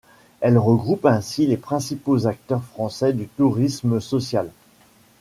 [0.39, 4.49] Elle regroupe ainsi les principaux acteurs français du tourisme social.